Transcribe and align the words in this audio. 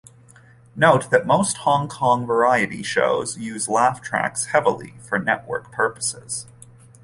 Note 0.75 1.11
that 1.11 1.27
most 1.27 1.57
Hong 1.57 1.87
Kong 1.87 2.25
variety 2.25 2.81
shows 2.81 3.37
use 3.37 3.69
laugh 3.69 4.01
tracks 4.01 4.45
heavily 4.45 4.95
for 4.99 5.19
network 5.19 5.71
purposes. 5.71 6.47